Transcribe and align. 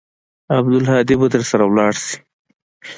عبدالهادي 0.57 1.13
به 1.19 1.27
درسره 1.33 1.63
ولاړ 1.67 1.93
سي. 2.05 2.17